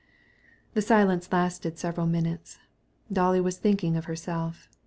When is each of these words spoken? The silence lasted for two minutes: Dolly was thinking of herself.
The 0.73 0.81
silence 0.81 1.31
lasted 1.31 1.77
for 1.77 1.91
two 1.91 2.07
minutes: 2.07 2.57
Dolly 3.13 3.39
was 3.39 3.59
thinking 3.59 3.95
of 3.95 4.05
herself. 4.05 4.67